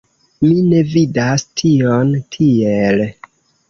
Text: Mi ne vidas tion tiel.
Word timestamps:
Mi 0.45 0.57
ne 0.71 0.79
vidas 0.95 1.45
tion 1.63 2.13
tiel. 2.35 3.09